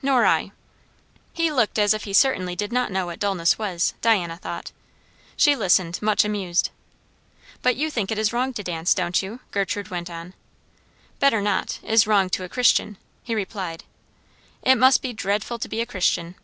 "Nor 0.00 0.24
I." 0.24 0.52
He 1.32 1.50
looked 1.50 1.76
as 1.76 1.92
if 1.92 2.04
he 2.04 2.12
certainly 2.12 2.54
did 2.54 2.72
not 2.72 2.92
know 2.92 3.06
what 3.06 3.18
dulness 3.18 3.58
was, 3.58 3.94
Diana 4.00 4.36
thought. 4.36 4.70
She 5.36 5.56
listened, 5.56 6.00
much 6.00 6.24
amused. 6.24 6.70
"But 7.62 7.74
you 7.74 7.90
think 7.90 8.12
it 8.12 8.16
is 8.16 8.32
wrong 8.32 8.52
to 8.52 8.62
dance, 8.62 8.94
don't 8.94 9.20
you?" 9.20 9.40
Gertrude 9.50 9.88
went 9.90 10.08
on. 10.08 10.34
"'Better 11.18 11.40
not' 11.40 11.80
is 11.82 12.06
wrong 12.06 12.30
to 12.30 12.44
a 12.44 12.48
Christian," 12.48 12.96
he 13.24 13.34
replied. 13.34 13.82
"It 14.62 14.76
must 14.76 15.02
be 15.02 15.12
dreadful 15.12 15.58
to 15.58 15.68
be 15.68 15.80
a 15.80 15.86
Christian!" 15.86 16.36